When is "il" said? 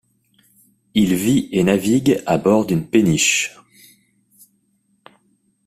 0.95-1.13